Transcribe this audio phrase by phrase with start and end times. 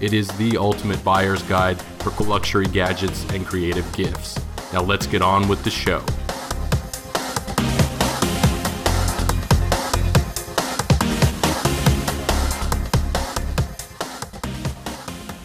[0.00, 4.40] It is the ultimate buyer's guide for luxury gadgets and creative gifts.
[4.72, 6.02] Now let's get on with the show.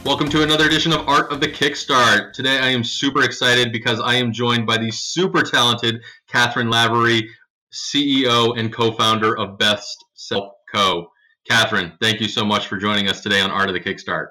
[0.05, 2.31] Welcome to another edition of Art of the Kickstart.
[2.31, 7.27] Today I am super excited because I am joined by the super talented Cathryn Lavery,
[7.73, 11.11] CEO and co-founder of BestSelf Co.
[11.51, 14.27] Cathryn, thank you so much for joining us today on Art of the Kickstart.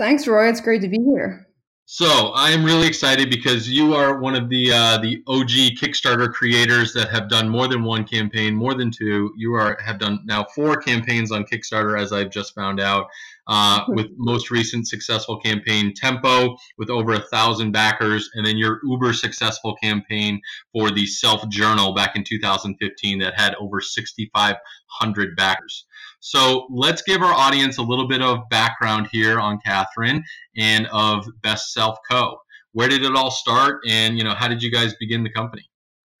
[0.00, 0.48] Thanks, Roy.
[0.48, 1.46] It's great to be here.
[1.84, 6.32] So I am really excited because you are one of the uh, the OG Kickstarter
[6.32, 9.30] creators that have done more than one campaign, more than two.
[9.36, 13.08] You are have done now four campaigns on Kickstarter, as I've just found out.
[13.46, 18.80] Uh, with most recent successful campaign Tempo with over a thousand backers, and then your
[18.84, 20.40] uber successful campaign
[20.72, 25.84] for the Self Journal back in 2015 that had over 6,500 backers.
[26.20, 30.22] So let's give our audience a little bit of background here on Cathryn
[30.56, 32.36] and of BestSelf Co.
[32.72, 35.68] Where did it all start, and you know how did you guys begin the company?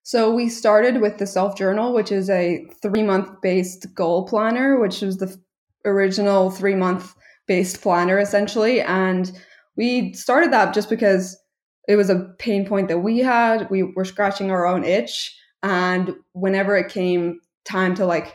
[0.02, 4.80] So we started with the Self Journal, which is a three month based goal planner,
[4.80, 5.36] which was the
[5.84, 7.14] original three month
[7.46, 9.30] based planner essentially, and
[9.76, 11.38] we started that just because
[11.88, 13.70] it was a pain point that we had.
[13.70, 18.34] We were scratching our own itch, and whenever it came time to like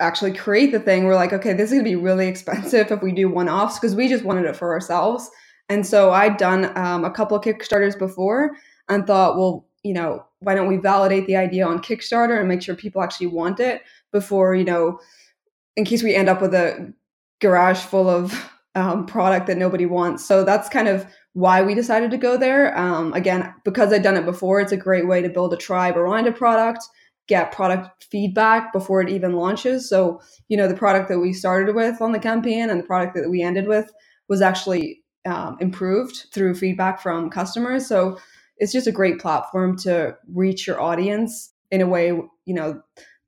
[0.00, 3.12] actually create the thing, we're like, okay, this is gonna be really expensive if we
[3.12, 5.30] do one offs because we just wanted it for ourselves.
[5.68, 8.52] And so I'd done um, a couple of Kickstarters before
[8.88, 12.62] and thought, well, you know, why don't we validate the idea on Kickstarter and make
[12.62, 13.82] sure people actually want it
[14.12, 14.98] before, you know,
[15.76, 16.92] in case we end up with a
[17.40, 20.24] garage full of um, product that nobody wants.
[20.24, 22.76] So that's kind of why we decided to go there.
[22.78, 25.96] Um, again, because I'd done it before, it's a great way to build a tribe
[25.96, 26.84] around a product
[27.26, 29.88] get product feedback before it even launches.
[29.88, 33.14] So, you know, the product that we started with on the campaign and the product
[33.14, 33.90] that we ended with
[34.28, 37.86] was actually um, improved through feedback from customers.
[37.86, 38.18] So,
[38.58, 42.80] it's just a great platform to reach your audience in a way, you know,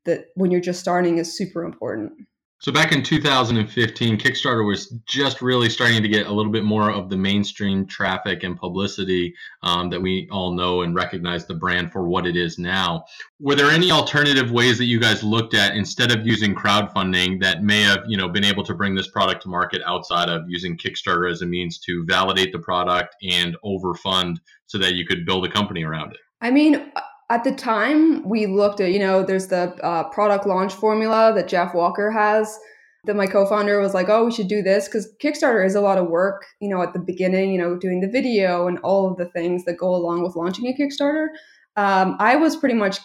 [0.05, 2.13] that when you're just starting is super important.
[2.59, 6.91] So back in 2015, Kickstarter was just really starting to get a little bit more
[6.91, 11.93] of the mainstream traffic and publicity um, that we all know and recognize the brand
[11.93, 13.05] for what it is now.
[13.39, 17.63] Were there any alternative ways that you guys looked at instead of using crowdfunding that
[17.63, 20.79] may have, you know, been able to bring this product to market outside of using
[20.79, 25.45] Kickstarter as a means to validate the product and overfund so that you could build
[25.45, 26.19] a company around it?
[26.41, 26.91] I mean,
[27.29, 31.49] at the time we looked at you know there's the uh, product launch formula that
[31.49, 32.59] jeff walker has
[33.05, 35.99] that my co-founder was like oh we should do this because kickstarter is a lot
[35.99, 39.17] of work you know at the beginning you know doing the video and all of
[39.17, 41.29] the things that go along with launching a kickstarter.
[41.77, 42.99] Um, i was pretty much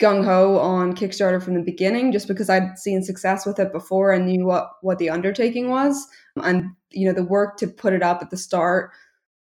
[0.00, 4.26] gung-ho on kickstarter from the beginning just because i'd seen success with it before and
[4.26, 6.06] knew what what the undertaking was.
[6.36, 8.90] And you know the work to put it up at the start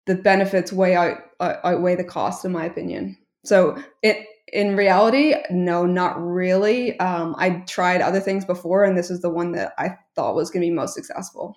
[0.05, 5.85] the benefits way out, outweigh the cost in my opinion so it in reality, no,
[5.85, 6.99] not really.
[6.99, 10.49] Um, I tried other things before, and this is the one that I thought was
[10.49, 11.55] going to be most successful.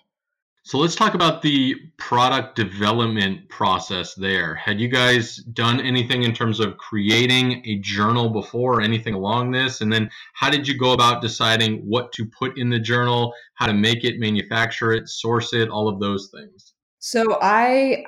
[0.65, 4.55] So let's talk about the product development process there.
[4.55, 9.51] Had you guys done anything in terms of creating a journal before or anything along
[9.51, 9.81] this?
[9.81, 13.67] And then how did you go about deciding what to put in the journal, how
[13.67, 16.75] to make it, manufacture it, source it, all of those things?
[17.01, 18.05] So I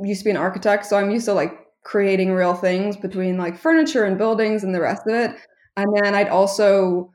[0.00, 3.58] used to be an architect, so I'm used to like creating real things between like
[3.58, 5.34] furniture and buildings and the rest of it.
[5.78, 7.10] And then I'd also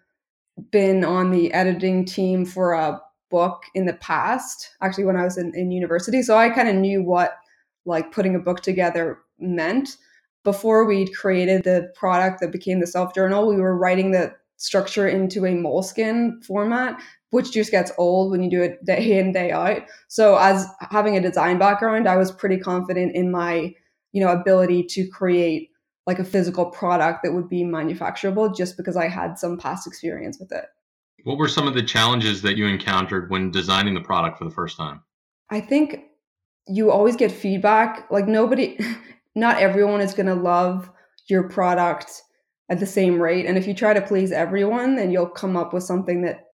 [0.71, 2.99] been on the editing team for a
[3.29, 6.23] book in the past, actually when I was in, in university.
[6.23, 7.35] So I kind of knew what
[7.85, 9.97] like putting a book together meant.
[10.43, 15.07] Before we'd created the product that became the self journal, we were writing the structure
[15.07, 16.99] into a Moleskine format,
[17.29, 19.83] which just gets old when you do it day in, day out.
[20.07, 23.75] So as having a design background, I was pretty confident in my
[24.13, 25.69] you know ability to create
[26.07, 30.37] like a physical product that would be manufacturable just because I had some past experience
[30.39, 30.65] with it.
[31.23, 34.51] What were some of the challenges that you encountered when designing the product for the
[34.51, 35.01] first time?
[35.49, 36.01] I think
[36.67, 38.09] you always get feedback.
[38.11, 38.77] Like nobody,
[39.35, 40.89] not everyone is going to love
[41.27, 42.21] your product
[42.69, 43.45] at the same rate.
[43.45, 46.47] And if you try to please everyone, then you'll come up with something that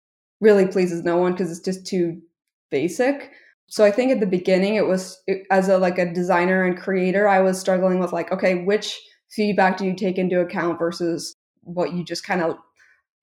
[0.41, 2.21] really pleases no one because it's just too
[2.69, 3.31] basic.
[3.69, 6.77] So I think at the beginning it was it, as a like a designer and
[6.77, 8.99] creator, I was struggling with like, okay, which
[9.29, 12.57] feedback do you take into account versus what you just kind of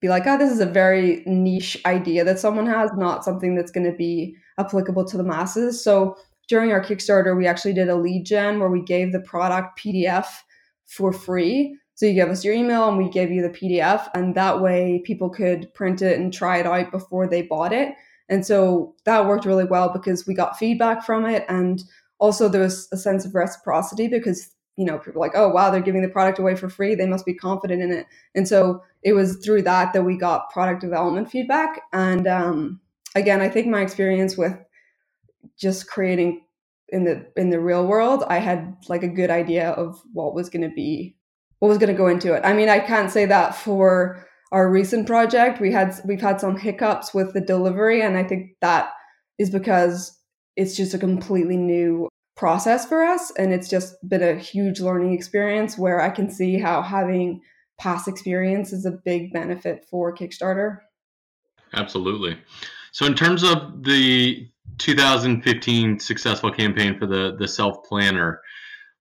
[0.01, 3.71] be like, oh, this is a very niche idea that someone has, not something that's
[3.71, 5.83] going to be applicable to the masses.
[5.83, 6.17] So
[6.47, 10.27] during our Kickstarter, we actually did a lead gen where we gave the product PDF
[10.85, 11.79] for free.
[11.95, 15.01] So you give us your email and we give you the PDF, and that way
[15.07, 17.95] people could print it and try it out before they bought it.
[18.35, 21.45] And so that worked really well because we got feedback from it.
[21.49, 21.85] And
[22.19, 25.81] also there was a sense of reciprocity because, you know, people like, oh, wow, they're
[25.81, 26.97] giving the product away for free.
[26.97, 28.07] They must be confident in it.
[28.35, 31.81] And so it was through that that we got product development feedback.
[31.93, 32.81] And um,
[33.15, 34.59] again, I think my experience with
[35.57, 36.43] just creating
[36.89, 40.51] in the in the real world, I had like a good idea of what was
[40.51, 41.15] going to be
[41.61, 42.43] what was going to go into it.
[42.45, 45.61] I mean, I can't say that for our recent project.
[45.61, 48.93] We had we've had some hiccups with the delivery, and I think that
[49.37, 50.17] is because
[50.57, 55.13] it's just a completely new process for us, and it's just been a huge learning
[55.13, 57.41] experience where I can see how having
[57.81, 60.79] past experience is a big benefit for Kickstarter.
[61.75, 62.39] Absolutely.
[62.93, 64.49] So, in terms of the
[64.79, 68.41] 2015 successful campaign for the the self planner,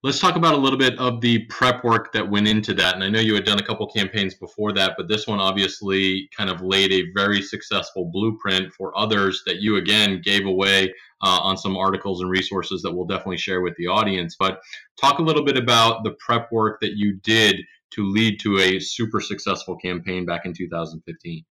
[0.04, 2.94] Let's talk about a little bit of the prep work that went into that.
[2.94, 6.28] And I know you had done a couple campaigns before that, but this one obviously
[6.36, 10.92] kind of laid a very successful blueprint for others that you again gave away
[11.22, 14.36] uh, on some articles and resources that we'll definitely share with the audience.
[14.38, 14.60] But
[15.00, 17.56] talk a little bit about the prep work that you did
[17.92, 21.46] to lead to a super successful campaign back in 2015.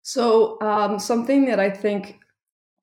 [0.00, 2.20] So, um, something that I think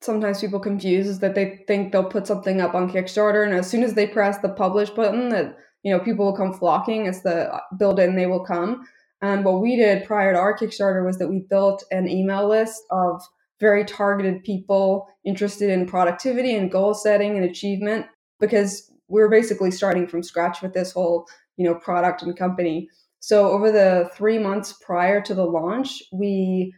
[0.06, 3.70] sometimes people confuse is that they think they'll put something up on Kickstarter, and as
[3.70, 7.08] soon as they press the publish button, that you know people will come flocking.
[7.08, 8.86] It's the uh, build in, they will come.
[9.22, 12.84] And what we did prior to our Kickstarter was that we built an email list
[12.92, 13.22] of
[13.60, 18.06] very targeted people interested in productivity and goal setting and achievement
[18.40, 22.90] because we we're basically starting from scratch with this whole you know product and company.
[23.20, 26.74] So over the three months prior to the launch, we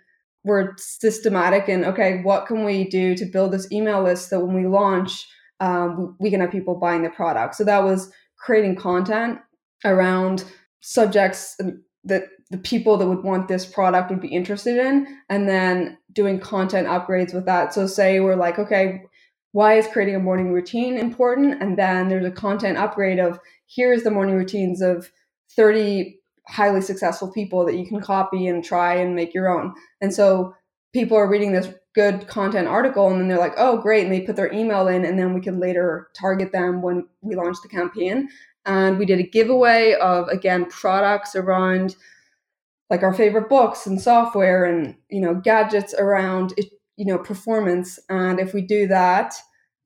[0.47, 4.55] we're systematic and okay, what can we do to build this email list that when
[4.55, 5.27] we launch,
[5.59, 7.55] um, we can have people buying the product.
[7.55, 9.39] So that was creating content
[9.83, 10.45] around
[10.79, 11.59] subjects
[12.05, 16.39] that the people that would want this product would be interested in, and then doing
[16.39, 17.73] content upgrades with that.
[17.73, 19.03] So say we're like, okay,
[19.51, 21.61] why is creating a morning routine important?
[21.61, 25.11] And then there's a content upgrade of here's the morning routines of
[25.57, 26.16] 30
[26.49, 29.73] highly successful people that you can copy and try and make your own.
[30.01, 30.55] And so
[30.93, 34.03] people are reading this good content article and then they're like, oh, great.
[34.03, 37.35] And they put their email in, and then we can later target them when we
[37.35, 38.29] launch the campaign.
[38.65, 41.95] And we did a giveaway of, again, products around
[42.89, 46.53] like our favorite books and software and, you know, gadgets around,
[46.95, 47.99] you know, performance.
[48.09, 49.35] And if we do that,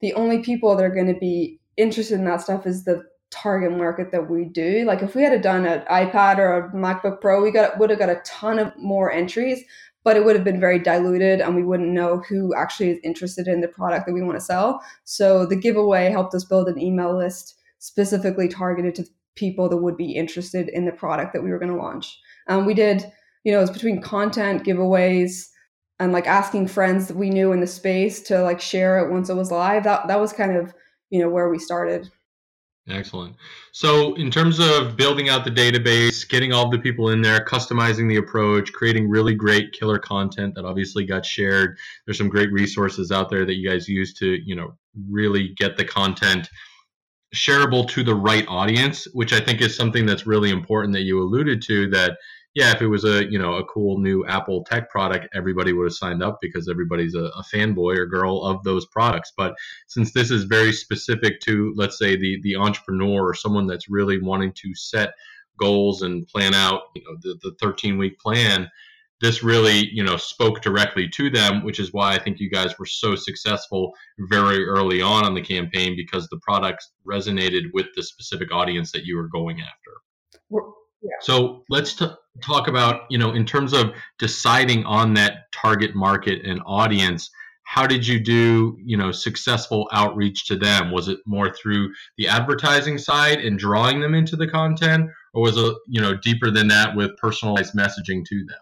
[0.01, 3.71] the only people that are going to be interested in that stuff is the target
[3.71, 4.83] market that we do.
[4.85, 8.00] Like if we had done an iPad or a MacBook Pro, we got would have
[8.00, 9.63] got a ton of more entries,
[10.03, 13.47] but it would have been very diluted and we wouldn't know who actually is interested
[13.47, 14.83] in the product that we want to sell.
[15.05, 19.97] So the giveaway helped us build an email list specifically targeted to people that would
[19.97, 22.19] be interested in the product that we were going to launch.
[22.47, 23.11] Um, we did,
[23.43, 25.47] you know, it was between content giveaways
[26.00, 29.29] and like asking friends that we knew in the space to like share it once
[29.29, 29.83] it was live.
[29.83, 30.73] That that was kind of,
[31.09, 32.09] you know, where we started.
[32.89, 33.35] Excellent.
[33.71, 38.09] So, in terms of building out the database, getting all the people in there, customizing
[38.09, 41.77] the approach, creating really great killer content that obviously got shared.
[42.05, 44.75] There's some great resources out there that you guys use to, you know,
[45.09, 46.50] really get the content
[47.35, 51.21] shareable to the right audience, which I think is something that's really important that you
[51.21, 52.17] alluded to that
[52.53, 55.86] yeah, if it was a you know a cool new Apple tech product, everybody would
[55.86, 59.31] have signed up because everybody's a, a, fanboy or girl of those products.
[59.38, 59.55] But
[59.88, 64.22] since this is very specific to, let's say, the the entrepreneur or someone that's really
[64.22, 65.13] wanting to set
[65.58, 68.70] goals and plan out, you know, the, the 13 week plan,
[69.22, 72.77] this really you know spoke directly to them, which is why I think you guys
[72.77, 78.03] were so successful very early on on the campaign because the product resonated with the
[78.03, 79.91] specific audience that you were going after.
[81.22, 82.08] So let's t-
[82.43, 87.29] talk about, you know, in terms of deciding on that target market and audience,
[87.63, 90.91] how did you do, you know, successful outreach to them?
[90.91, 95.10] Was it more through the advertising side and drawing them into the content?
[95.34, 98.60] or was it you know deeper than that with personalized messaging to them?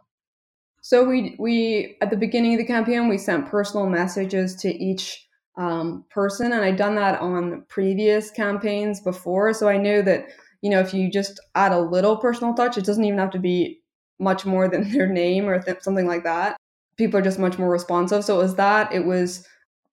[0.81, 5.25] So we we at the beginning of the campaign we sent personal messages to each
[5.58, 10.27] um, person, and I'd done that on previous campaigns before, so I knew that
[10.61, 13.39] you know if you just add a little personal touch, it doesn't even have to
[13.39, 13.81] be
[14.19, 16.57] much more than their name or th- something like that.
[16.97, 18.23] People are just much more responsive.
[18.25, 18.91] So it was that.
[18.93, 19.47] It was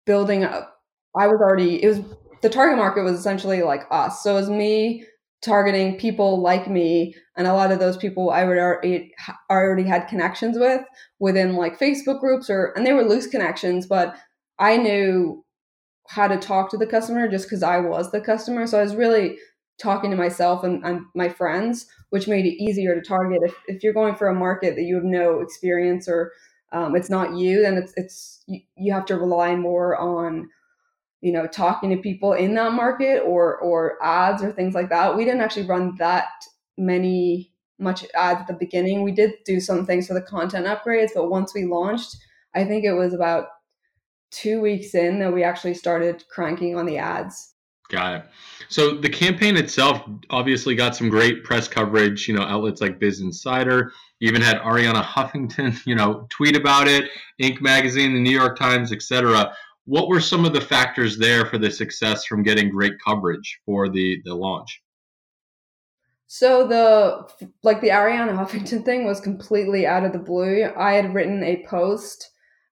[0.05, 0.79] building up.
[1.19, 1.83] I was already.
[1.83, 2.01] It was
[2.43, 4.23] the target market was essentially like us.
[4.23, 5.05] So it was me
[5.43, 9.13] targeting people like me and a lot of those people i would already,
[9.51, 10.81] already had connections with
[11.19, 14.17] within like facebook groups or and they were loose connections but
[14.59, 15.45] i knew
[16.09, 18.97] how to talk to the customer just because i was the customer so i was
[18.97, 19.37] really
[19.79, 23.41] talking to myself and, and my friends which made it easier to target.
[23.43, 26.33] If, if you're going for a market that you have no experience or
[26.73, 30.49] um, it's not you then it's it's you, you have to rely more on
[31.21, 35.17] you know talking to people in that market or or ads or things like that.
[35.17, 36.29] We didn't actually run that
[36.77, 39.03] many much ads at the beginning.
[39.03, 42.17] We did do some things for the content upgrades but once we launched
[42.55, 43.49] i think it was about
[44.31, 47.55] two weeks in that we actually started cranking on the ads
[47.89, 48.25] got it
[48.69, 53.21] so the campaign itself obviously got some great press coverage you know outlets like biz
[53.21, 58.59] insider even had arianna huffington you know tweet about it inc magazine the new york
[58.59, 59.53] times etc
[59.87, 63.89] what were some of the factors there for the success from getting great coverage for
[63.89, 64.83] the the launch?
[66.27, 70.71] So the like the Arianna Huffington thing was completely out of the blue.
[70.77, 72.31] I had written a post,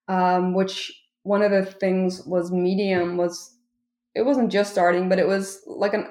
[0.09, 0.92] um, which
[1.23, 3.53] one of the things was Medium was
[4.14, 6.06] it wasn't just starting, but it was like an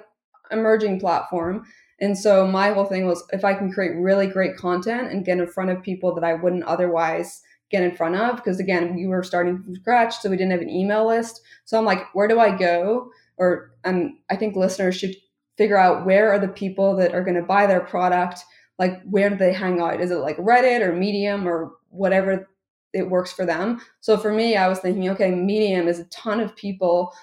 [0.51, 1.65] emerging platform.
[1.99, 5.37] And so my whole thing was if I can create really great content and get
[5.37, 7.41] in front of people that I wouldn't otherwise
[7.73, 10.61] get in front of because again we were starting from scratch so we didn't have
[10.61, 11.41] an email list.
[11.65, 13.09] So i'm like where do i go?
[13.37, 15.15] Or and i think listeners should
[15.57, 18.41] figure out where are the people that are going to buy their product?
[18.77, 20.01] Like where do they hang out?
[20.01, 22.47] Is it like reddit or medium or whatever
[22.91, 23.81] it works for them?
[24.01, 27.13] So for me i was thinking okay medium is a ton of people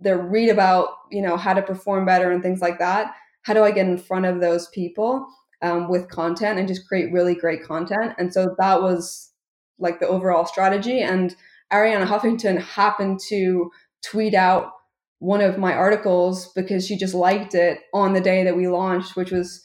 [0.00, 3.62] that read about you know how to perform better and things like that how do
[3.62, 5.26] i get in front of those people
[5.62, 9.32] um, with content and just create really great content and so that was
[9.78, 11.00] like the overall strategy.
[11.00, 11.34] And
[11.72, 13.70] Arianna Huffington happened to
[14.04, 14.72] tweet out
[15.18, 19.16] one of my articles because she just liked it on the day that we launched,
[19.16, 19.62] which was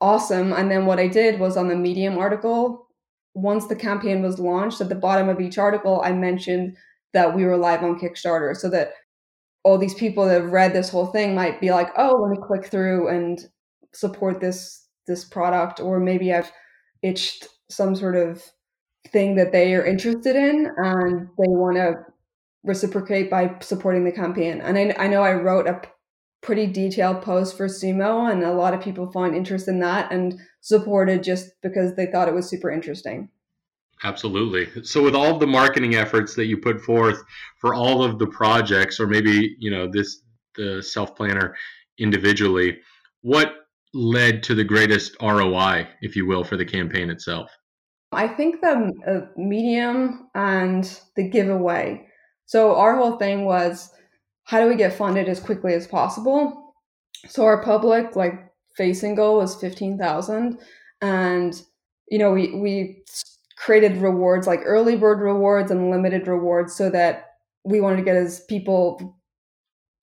[0.00, 0.52] awesome.
[0.52, 2.86] And then what I did was on the Medium article,
[3.34, 6.76] once the campaign was launched, at the bottom of each article, I mentioned
[7.12, 8.92] that we were live on Kickstarter so that
[9.66, 12.46] all these people that have read this whole thing might be like, oh, let me
[12.46, 13.40] click through and
[13.92, 16.52] support this this product, or maybe I've
[17.02, 18.42] itched some sort of
[19.08, 21.94] thing that they are interested in and they want to
[22.62, 24.60] reciprocate by supporting the campaign.
[24.60, 25.80] And I, I know I wrote a
[26.42, 30.38] pretty detailed post for Sumo, and a lot of people found interest in that and
[30.60, 33.30] supported just because they thought it was super interesting.
[34.04, 34.84] Absolutely.
[34.84, 37.22] So, with all the marketing efforts that you put forth
[37.58, 40.22] for all of the projects, or maybe you know this
[40.54, 41.54] the self planner
[41.98, 42.78] individually,
[43.22, 43.54] what
[43.94, 47.50] led to the greatest ROI, if you will, for the campaign itself?
[48.12, 52.06] I think the uh, medium and the giveaway.
[52.44, 53.90] So our whole thing was
[54.44, 56.74] how do we get funded as quickly as possible?
[57.28, 58.34] So our public like
[58.76, 60.58] facing goal was 15,000
[61.00, 61.62] and
[62.08, 63.02] you know we we
[63.56, 68.16] created rewards like early bird rewards and limited rewards so that we wanted to get
[68.16, 69.18] as people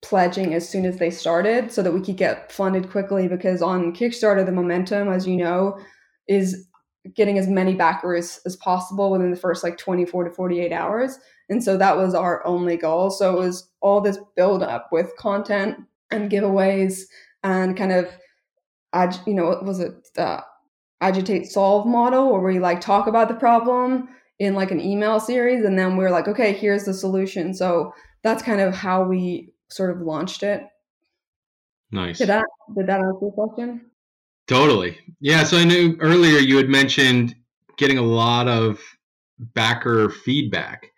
[0.01, 3.93] pledging as soon as they started so that we could get funded quickly because on
[3.93, 5.79] Kickstarter the momentum as you know
[6.27, 6.67] is
[7.15, 11.19] getting as many backers as possible within the first like 24 to 48 hours.
[11.49, 13.09] And so that was our only goal.
[13.11, 15.77] So it was all this build up with content
[16.11, 17.01] and giveaways
[17.43, 18.07] and kind of,
[19.25, 20.43] you know, was it the
[21.03, 24.07] agitate solve model where we like talk about the problem
[24.39, 27.53] in like an email series and then we we're like, okay, here's the solution.
[27.53, 27.93] So
[28.23, 30.63] that's kind of how we sort of launched it.
[31.91, 32.17] Nice.
[32.17, 32.45] Did that
[32.75, 33.91] did that answer your question?
[34.47, 34.97] Totally.
[35.19, 35.43] Yeah.
[35.43, 37.35] So I knew earlier you had mentioned
[37.77, 38.79] getting a lot of
[39.39, 40.92] backer feedback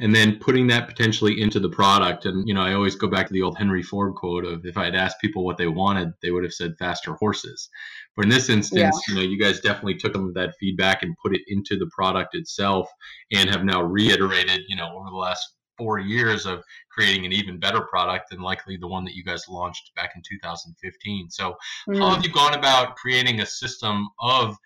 [0.00, 2.24] and then putting that potentially into the product.
[2.24, 4.76] And, you know, I always go back to the old Henry Ford quote of if
[4.76, 7.68] I had asked people what they wanted, they would have said faster horses.
[8.14, 9.14] But in this instance, yeah.
[9.14, 12.34] you know, you guys definitely took of that feedback and put it into the product
[12.34, 12.88] itself
[13.32, 17.58] and have now reiterated, you know, over the last four years of creating an even
[17.58, 21.30] better product than likely the one that you guys launched back in 2015.
[21.30, 21.56] So,
[21.88, 21.98] mm.
[21.98, 24.56] how have you gone about creating a system of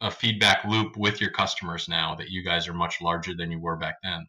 [0.00, 3.58] a feedback loop with your customers now that you guys are much larger than you
[3.58, 4.26] were back then?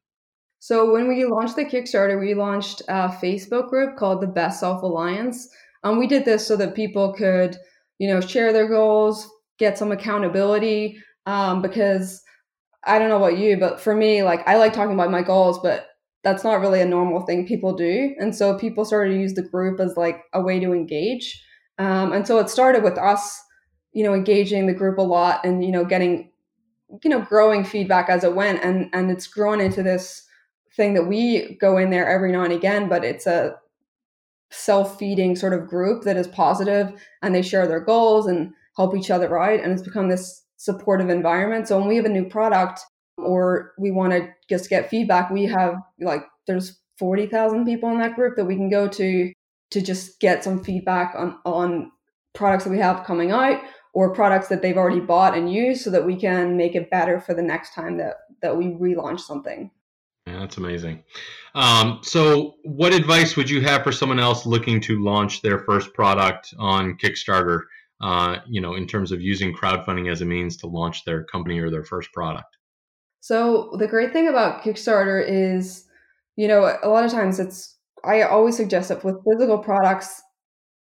[0.65, 4.81] So, when we launched the Kickstarter, we launched a Facebook group called the Best Self
[4.81, 5.47] Alliance.
[5.83, 7.55] And we did this so that people could
[7.99, 10.97] you know, share their goals, get some accountability.
[11.25, 12.21] Um, because
[12.83, 15.59] I don't know about you, but for me, like I like talking about my goals,
[15.59, 15.87] but
[16.23, 18.15] that's not really a normal thing people do.
[18.19, 21.43] And so people started to use the group as like a way to engage.
[21.77, 23.39] Um, and so it started with us,
[23.93, 26.31] you know, engaging the group a lot and, you know, getting,
[27.03, 28.63] you know, growing feedback as it went.
[28.63, 30.25] And, and it's grown into this
[30.75, 33.55] thing that we go in there every now and again, but it's a
[34.51, 39.11] self-feeding sort of group that is positive and they share their goals and help each
[39.11, 39.59] other out.
[39.59, 41.67] And it's become this supportive environment.
[41.67, 42.81] So when we have a new product
[43.17, 48.15] or we want to just get feedback, we have like there's 40,000 people in that
[48.15, 49.31] group that we can go to
[49.71, 51.91] to just get some feedback on on
[52.33, 53.61] products that we have coming out
[53.93, 57.19] or products that they've already bought and used so that we can make it better
[57.19, 59.71] for the next time that that we relaunch something.
[60.45, 61.03] That's amazing.
[61.55, 65.91] Um, so, what advice would you have for someone else looking to launch their first
[65.95, 67.61] product on Kickstarter?
[67.99, 71.57] Uh, you know, in terms of using crowdfunding as a means to launch their company
[71.57, 72.57] or their first product.
[73.21, 75.85] So the great thing about Kickstarter is,
[76.35, 80.21] you know, a lot of times it's I always suggest that with physical products,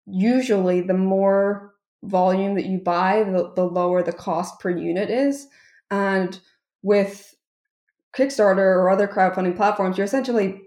[0.06, 5.46] usually the more volume that you buy, the, the lower the cost per unit is.
[5.88, 6.36] And
[6.82, 7.31] with
[8.16, 10.60] Kickstarter or other crowdfunding platforms, you're essentially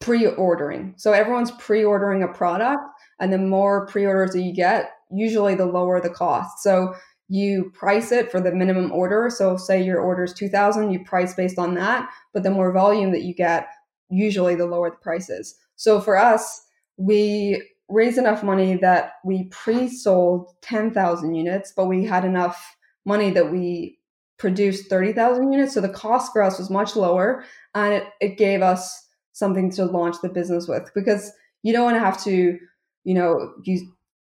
[0.00, 0.94] pre-ordering.
[0.96, 2.82] So everyone's pre-ordering a product,
[3.20, 6.62] and the more pre-orders that you get, usually the lower the cost.
[6.62, 6.94] So
[7.28, 9.30] you price it for the minimum order.
[9.30, 13.12] So say your order is 2000, you price based on that, but the more volume
[13.12, 13.66] that you get,
[14.10, 15.56] usually the lower the price is.
[15.76, 16.62] So for us,
[16.96, 23.50] we raised enough money that we pre-sold 10,000 units, but we had enough money that
[23.50, 23.98] we
[24.44, 25.72] produced 30,000 units.
[25.72, 29.86] So the cost for us was much lower and it, it gave us something to
[29.86, 31.32] launch the business with because
[31.62, 32.58] you don't want to have to,
[33.04, 33.80] you know, use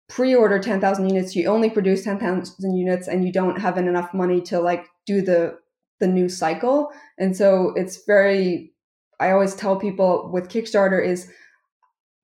[0.09, 4.59] pre-order 10,000 units, you only produce 10,000 units and you don't have enough money to
[4.59, 5.57] like do the
[6.01, 6.91] the new cycle.
[7.17, 8.73] And so it's very
[9.21, 11.31] I always tell people with Kickstarter is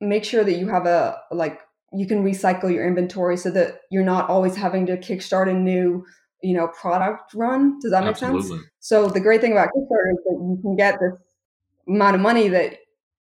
[0.01, 1.61] make sure that you have a like
[1.93, 6.05] you can recycle your inventory so that you're not always having to kickstart a new
[6.45, 8.47] you know product run does that make Absolutely.
[8.47, 11.13] sense so the great thing about kickstarter is that you can get this
[11.87, 12.77] amount of money that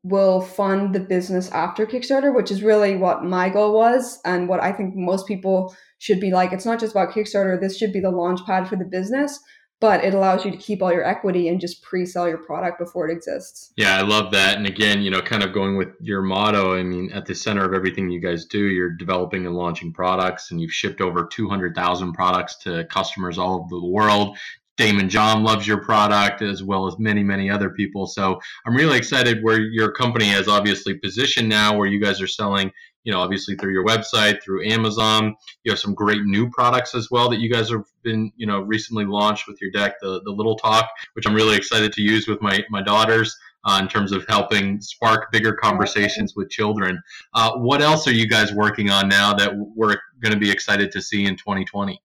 [0.03, 4.61] will fund the business after Kickstarter, which is really what my goal was and what
[4.61, 6.53] I think most people should be like.
[6.53, 9.39] It's not just about Kickstarter, this should be the launch pad for the business,
[9.81, 13.09] but it allows you to keep all your equity and just pre-sell your product before
[13.09, 13.73] it exists.
[13.77, 14.59] Yeah, I love that.
[14.59, 17.65] And again, you know, kind of going with your motto, I mean, at the center
[17.65, 22.13] of everything you guys do, you're developing and launching products and you've shipped over 200,000
[22.13, 24.37] products to customers all over the world.
[24.77, 28.07] Daymond John loves your product as well as many, many other people.
[28.07, 32.27] So I'm really excited where your company has obviously positioned now, where you guys are
[32.27, 32.71] selling,
[33.05, 35.35] you know, obviously through your website, through Amazon.
[35.65, 38.61] You have some great new products as well that you guys have been, you know,
[38.61, 42.29] recently launched with your deck, the, the Little Talk, which I'm really excited to use
[42.29, 43.37] with my, my daughters.
[43.63, 46.99] Uh, in terms of helping spark bigger conversations with children.
[47.35, 50.91] Uh, what else are you guys working on now that we're going to be excited
[50.91, 52.01] to see in 2020?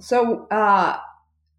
[0.00, 0.98] So, uh,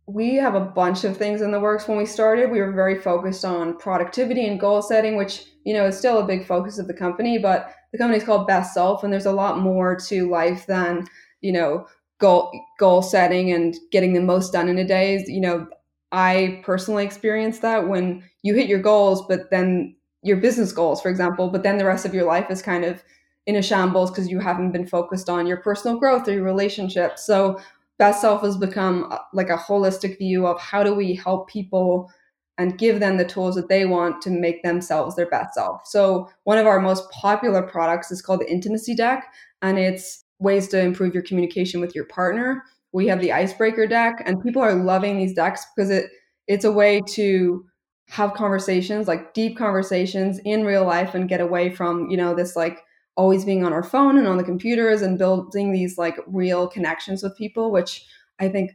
[0.07, 1.87] we have a bunch of things in the works.
[1.87, 5.85] When we started, we were very focused on productivity and goal setting, which you know
[5.85, 7.37] is still a big focus of the company.
[7.37, 11.07] But the company is called BestSelf, and there's a lot more to life than
[11.41, 11.87] you know
[12.19, 15.23] goal goal setting and getting the most done in a day.
[15.27, 15.67] You know,
[16.11, 21.09] I personally experienced that when you hit your goals, but then your business goals, for
[21.09, 23.03] example, but then the rest of your life is kind of
[23.45, 27.25] in a shambles because you haven't been focused on your personal growth or your relationships.
[27.25, 27.59] So
[27.97, 32.11] best self has become uh, like a holistic view of how do we help people
[32.59, 35.81] and give them the tools that they want to make themselves their best self.
[35.85, 40.67] So, one of our most popular products is called the Intimacy Deck, and it's ways
[40.67, 42.63] to improve your communication with your partner.
[42.91, 46.11] We have the Icebreaker Deck, and people are loving these decks because it
[46.47, 47.65] it's a way to
[48.09, 52.57] have conversations, like deep conversations in real life, and get away from you know this
[52.57, 52.83] like
[53.15, 57.23] always being on our phone and on the computers and building these like real connections
[57.23, 58.05] with people, which
[58.37, 58.71] I think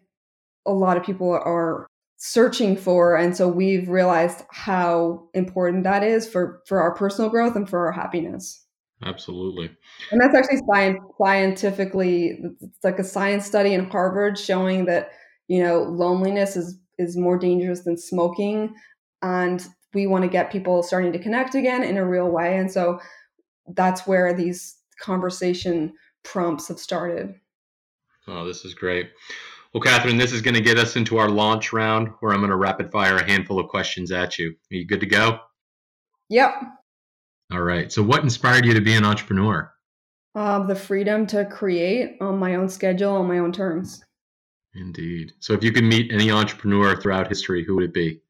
[0.67, 6.29] a lot of people are searching for and so we've realized how important that is
[6.29, 8.65] for for our personal growth and for our happiness
[9.05, 9.71] absolutely
[10.11, 15.11] and that's actually science scientifically it's like a science study in harvard showing that
[15.49, 18.75] you know loneliness is is more dangerous than smoking
[19.23, 22.71] and we want to get people starting to connect again in a real way and
[22.71, 22.99] so
[23.69, 27.35] that's where these conversation prompts have started.
[28.27, 29.11] Oh, this is great.
[29.75, 32.51] Well, Cathryn, this is going to get us into our launch round where I'm going
[32.51, 34.51] to rapid fire a handful of questions at you.
[34.51, 35.41] Are you good to go?
[36.29, 36.55] Yep.
[37.53, 37.91] All right.
[37.93, 39.73] So, what inspired you to be an entrepreneur?
[40.37, 44.05] Uh, the freedom to create on my own schedule, on my own terms.
[44.77, 45.33] Indeed.
[45.41, 48.21] So, if you could meet any entrepreneur throughout history, who would it be?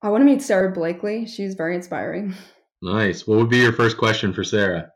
[0.00, 1.26] I want to meet Sara Blakely.
[1.26, 2.34] She's very inspiring.
[2.82, 3.26] Nice.
[3.26, 4.92] What would be your first question for Sara?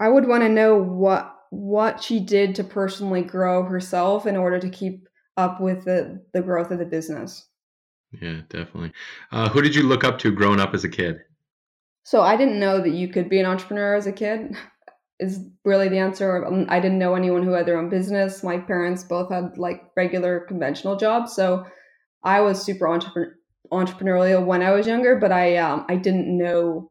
[0.00, 4.58] I would want to know what what she did to personally grow herself in order
[4.58, 5.06] to keep
[5.36, 7.46] up with the the growth of the business.
[8.20, 8.92] Yeah, definitely.
[9.30, 11.20] Uh, who did you look up to growing up as a kid?
[12.04, 14.56] So I didn't know that you could be an entrepreneur as a kid.
[15.20, 16.44] Is really the answer.
[16.44, 18.42] Um, I didn't know anyone who had their own business.
[18.42, 21.64] My parents both had like regular conventional jobs, so
[22.24, 23.36] I was super entrepreneur
[23.72, 26.90] entrepreneurial when I was younger, but I um, I didn't know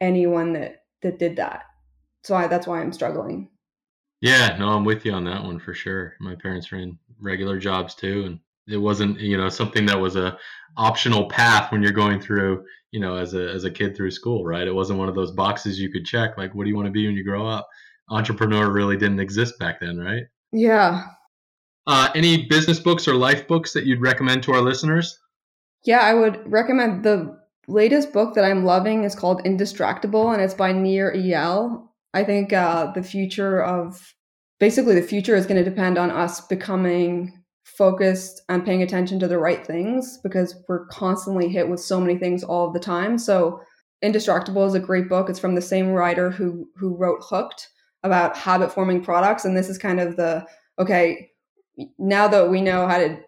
[0.00, 1.64] anyone that that did that.
[2.24, 3.48] So I, that's why I'm struggling.
[4.20, 6.14] Yeah, no, I'm with you on that one for sure.
[6.20, 10.16] My parents were in regular jobs too, and it wasn't you know something that was
[10.16, 10.38] a
[10.76, 14.44] optional path when you're going through you know as a as a kid through school,
[14.44, 14.66] right?
[14.66, 16.92] It wasn't one of those boxes you could check like what do you want to
[16.92, 17.68] be when you grow up.
[18.08, 20.24] Entrepreneur really didn't exist back then, right?
[20.52, 21.08] Yeah.
[21.86, 25.18] Uh, any business books or life books that you'd recommend to our listeners?
[25.84, 30.54] Yeah, I would recommend the latest book that I'm loving is called Indistractable, and it's
[30.54, 31.85] by Nir Eyal.
[32.16, 34.14] I think uh, the future of
[34.58, 39.28] basically the future is going to depend on us becoming focused and paying attention to
[39.28, 43.18] the right things because we're constantly hit with so many things all the time.
[43.18, 43.60] So
[44.02, 45.28] Indistractable is a great book.
[45.28, 47.68] It's from the same writer who who wrote Hooked
[48.02, 50.46] about habit forming products and this is kind of the
[50.78, 51.30] okay,
[51.98, 53.18] now that we know how to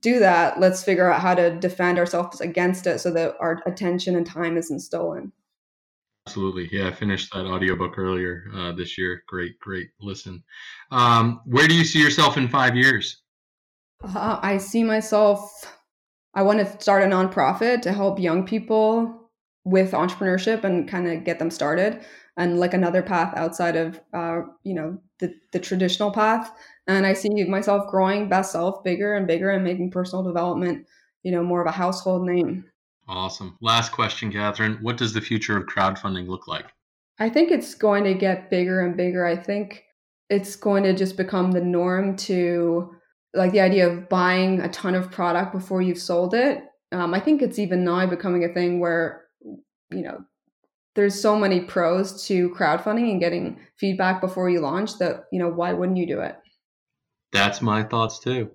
[0.00, 4.16] do that, let's figure out how to defend ourselves against it so that our attention
[4.16, 5.32] and time isn't stolen.
[6.26, 6.68] Absolutely.
[6.70, 9.22] Yeah, I finished that audiobook earlier uh, this year.
[9.26, 10.42] Great, great listen.
[10.90, 13.22] Um, where do you see yourself in five years?
[14.02, 15.76] Uh, I see myself,
[16.34, 19.30] I want to start a nonprofit to help young people
[19.64, 22.00] with entrepreneurship and kind of get them started
[22.36, 26.50] and like another path outside of, uh, you know, the, the traditional path
[26.90, 30.86] and I see myself growing best self bigger and bigger and making personal development,
[31.22, 32.64] you know, more of a household name.
[33.10, 33.58] Awesome.
[33.60, 34.80] Last question, Cathryn.
[34.82, 36.66] What does the future of crowdfunding look like?
[37.18, 39.26] I think it's going to get bigger and bigger.
[39.26, 39.82] I think
[40.28, 42.94] it's going to just become the norm to
[43.34, 46.62] like the idea of buying a ton of product before you've sold it.
[46.92, 49.24] Um, I think it's even now becoming a thing where,
[49.90, 50.24] you know,
[50.94, 55.48] there's so many pros to crowdfunding and getting feedback before you launch that, you know,
[55.48, 56.36] why wouldn't you do it?
[57.32, 58.50] That's my thoughts too.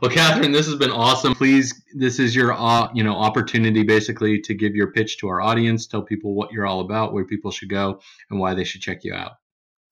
[0.00, 1.34] Well, Cathryn, this has been awesome.
[1.34, 5.40] Please, this is your uh, you know opportunity basically to give your pitch to our
[5.40, 8.82] audience, tell people what you're all about, where people should go, and why they should
[8.82, 9.32] check you out.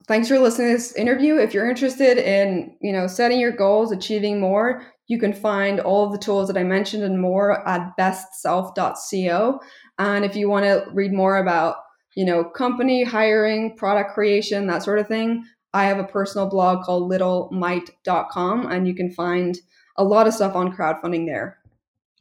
[0.07, 1.35] Thanks for listening to this interview.
[1.35, 6.05] If you're interested in you know setting your goals, achieving more, you can find all
[6.05, 9.59] of the tools that I mentioned and more at bestself.co.
[9.97, 11.75] And if you want to read more about
[12.15, 16.83] you know company hiring, product creation, that sort of thing, I have a personal blog
[16.83, 19.57] called littlemight.com, and you can find
[19.97, 21.59] a lot of stuff on crowdfunding there.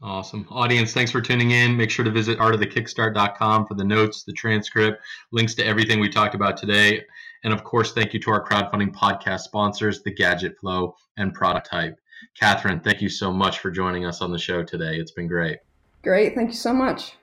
[0.01, 0.47] Awesome.
[0.51, 1.77] Audience, thanks for tuning in.
[1.77, 6.37] Make sure to visit artofthekickstart.com for the notes, the transcript, links to everything we talked
[6.37, 7.03] about today.
[7.43, 11.67] And of course, thank you to our crowdfunding podcast sponsors, The Gadget Flow and Product
[11.69, 11.99] Hype.
[12.41, 14.97] Cathryn, thank you so much for joining us on the show today.
[14.97, 15.59] It's been great.
[16.03, 16.35] Great.
[16.35, 17.15] Thank you so much.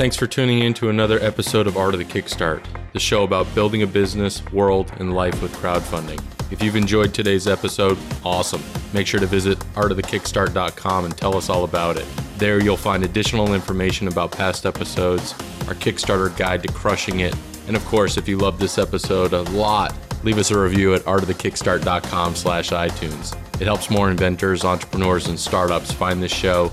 [0.00, 3.54] Thanks for tuning in to another episode of Art of the Kickstart, the show about
[3.54, 6.18] building a business, world, and life with crowdfunding.
[6.50, 8.62] If you've enjoyed today's episode, awesome.
[8.94, 12.06] Make sure to visit artofthekickstart.com and tell us all about it.
[12.38, 15.34] There you'll find additional information about past episodes,
[15.68, 17.36] our Kickstarter guide to crushing it,
[17.66, 21.02] and of course, if you love this episode a lot, leave us a review at
[21.02, 23.36] artofthekickstart.com slash iTunes.
[23.60, 26.72] It helps more inventors, entrepreneurs, and startups find this show